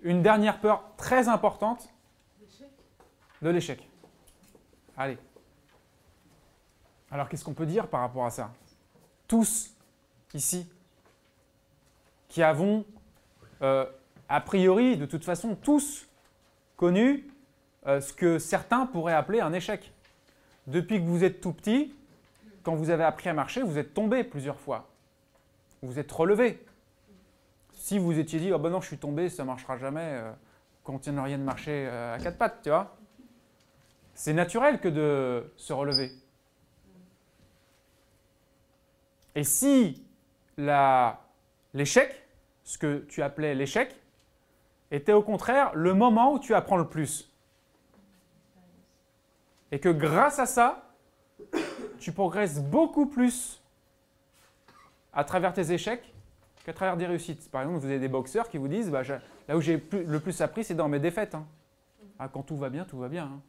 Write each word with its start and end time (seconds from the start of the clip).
Une 0.00 0.22
dernière 0.22 0.60
peur 0.60 0.84
très 0.96 1.28
importante 1.28 1.88
de 3.42 3.50
l'échec. 3.50 3.88
Allez. 4.96 5.18
Alors 7.10 7.28
qu'est-ce 7.28 7.44
qu'on 7.44 7.54
peut 7.54 7.66
dire 7.66 7.88
par 7.88 8.00
rapport 8.00 8.26
à 8.26 8.30
ça? 8.30 8.52
Tous, 9.26 9.74
ici, 10.34 10.68
qui 12.28 12.42
avons, 12.42 12.84
euh, 13.62 13.86
a 14.28 14.40
priori, 14.40 14.96
de 14.96 15.06
toute 15.06 15.24
façon, 15.24 15.56
tous 15.56 16.06
connu 16.76 17.28
euh, 17.86 18.00
ce 18.00 18.12
que 18.12 18.38
certains 18.38 18.86
pourraient 18.86 19.14
appeler 19.14 19.40
un 19.40 19.52
échec. 19.52 19.92
Depuis 20.66 20.98
que 21.00 21.06
vous 21.06 21.24
êtes 21.24 21.40
tout 21.40 21.52
petit, 21.52 21.94
quand 22.62 22.74
vous 22.74 22.90
avez 22.90 23.04
appris 23.04 23.28
à 23.28 23.32
marcher, 23.32 23.62
vous 23.62 23.78
êtes 23.78 23.94
tombé 23.94 24.24
plusieurs 24.24 24.60
fois. 24.60 24.88
Vous 25.82 25.98
êtes 25.98 26.12
relevé. 26.12 26.64
Si 27.88 27.98
vous 27.98 28.18
étiez 28.18 28.38
dit, 28.38 28.52
oh 28.52 28.58
ben 28.58 28.68
non, 28.68 28.82
je 28.82 28.86
suis 28.86 28.98
tombé, 28.98 29.30
ça 29.30 29.44
ne 29.44 29.46
marchera 29.46 29.78
jamais, 29.78 30.04
euh, 30.04 30.30
continueriez 30.84 31.38
de 31.38 31.42
marcher 31.42 31.86
euh, 31.88 32.16
à 32.16 32.18
quatre 32.18 32.36
pattes, 32.36 32.60
tu 32.62 32.68
vois. 32.68 32.98
C'est 34.12 34.34
naturel 34.34 34.78
que 34.78 34.88
de 34.88 35.50
se 35.56 35.72
relever. 35.72 36.12
Et 39.34 39.42
si 39.42 40.06
l'échec, 40.58 42.28
ce 42.62 42.76
que 42.76 43.06
tu 43.08 43.22
appelais 43.22 43.54
l'échec, 43.54 43.96
était 44.90 45.14
au 45.14 45.22
contraire 45.22 45.70
le 45.74 45.94
moment 45.94 46.34
où 46.34 46.38
tu 46.38 46.54
apprends 46.54 46.76
le 46.76 46.88
plus. 46.88 47.32
Et 49.72 49.80
que 49.80 49.88
grâce 49.88 50.38
à 50.38 50.44
ça, 50.44 50.92
tu 51.98 52.12
progresses 52.12 52.60
beaucoup 52.60 53.06
plus 53.06 53.62
à 55.14 55.24
travers 55.24 55.54
tes 55.54 55.72
échecs 55.72 56.12
qu'à 56.68 56.74
travers 56.74 56.98
des 56.98 57.06
réussites. 57.06 57.50
Par 57.50 57.62
exemple, 57.62 57.80
vous 57.80 57.86
avez 57.86 57.98
des 57.98 58.08
boxeurs 58.08 58.50
qui 58.50 58.58
vous 58.58 58.68
disent 58.68 58.90
bah, 58.90 59.00
là 59.48 59.56
où 59.56 59.60
j'ai 59.62 59.82
le 59.90 60.20
plus 60.20 60.38
appris, 60.42 60.64
c'est 60.64 60.74
dans 60.74 60.86
mes 60.86 61.00
défaites. 61.00 61.34
Hein. 61.34 61.46
Ah, 62.18 62.28
quand 62.28 62.42
tout 62.42 62.58
va 62.58 62.68
bien, 62.68 62.84
tout 62.84 62.98
va 62.98 63.08
bien. 63.08 63.24
Hein. 63.24 63.40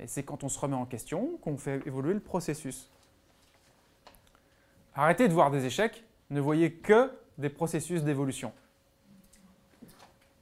Et 0.00 0.08
c'est 0.08 0.24
quand 0.24 0.42
on 0.42 0.48
se 0.48 0.58
remet 0.58 0.74
en 0.74 0.84
question 0.84 1.38
qu'on 1.42 1.56
fait 1.56 1.80
évoluer 1.86 2.14
le 2.14 2.20
processus. 2.20 2.90
Arrêtez 4.96 5.28
de 5.28 5.32
voir 5.32 5.52
des 5.52 5.64
échecs, 5.64 6.04
ne 6.30 6.40
voyez 6.40 6.72
que 6.72 7.12
des 7.38 7.50
processus 7.50 8.02
d'évolution. 8.02 8.52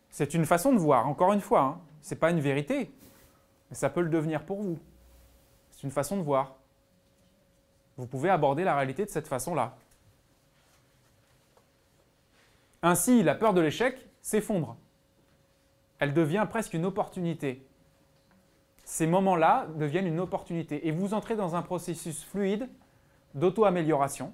C'est 0.08 0.32
une 0.32 0.46
façon 0.46 0.72
de 0.72 0.78
voir, 0.78 1.06
encore 1.06 1.34
une 1.34 1.42
fois. 1.42 1.60
Hein. 1.60 1.80
Ce 2.00 2.14
n'est 2.14 2.18
pas 2.18 2.30
une 2.30 2.40
vérité, 2.40 2.90
mais 3.68 3.76
ça 3.76 3.90
peut 3.90 4.00
le 4.00 4.08
devenir 4.08 4.46
pour 4.46 4.62
vous. 4.62 4.78
C'est 5.72 5.82
une 5.82 5.90
façon 5.90 6.16
de 6.16 6.22
voir. 6.22 6.56
Vous 7.98 8.06
pouvez 8.06 8.30
aborder 8.30 8.64
la 8.64 8.74
réalité 8.74 9.04
de 9.04 9.10
cette 9.10 9.28
façon-là. 9.28 9.76
Ainsi, 12.86 13.24
la 13.24 13.34
peur 13.34 13.52
de 13.52 13.60
l'échec 13.60 14.08
s'effondre. 14.22 14.76
Elle 15.98 16.14
devient 16.14 16.46
presque 16.48 16.72
une 16.72 16.84
opportunité. 16.84 17.66
Ces 18.84 19.08
moments-là 19.08 19.66
deviennent 19.74 20.06
une 20.06 20.20
opportunité. 20.20 20.86
Et 20.86 20.92
vous 20.92 21.12
entrez 21.12 21.34
dans 21.34 21.56
un 21.56 21.62
processus 21.62 22.22
fluide 22.22 22.68
d'auto-amélioration 23.34 24.32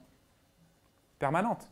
permanente. 1.19 1.67